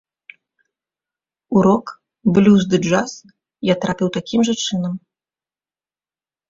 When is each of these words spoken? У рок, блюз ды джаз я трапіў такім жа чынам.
У 1.57 1.63
рок, 1.67 1.85
блюз 2.39 2.61
ды 2.73 2.77
джаз 2.87 3.11
я 3.73 3.79
трапіў 3.85 4.07
такім 4.19 4.39
жа 4.51 4.61
чынам. 4.67 4.93